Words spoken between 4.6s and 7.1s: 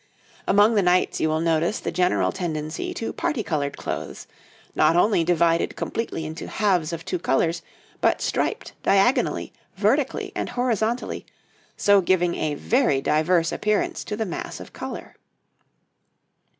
not only divided completely into halves of